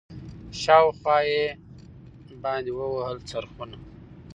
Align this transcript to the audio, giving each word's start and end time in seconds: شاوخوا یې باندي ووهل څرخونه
شاوخوا 0.61 1.17
یې 1.31 1.45
باندي 2.41 2.71
ووهل 2.73 3.17
څرخونه 3.29 3.77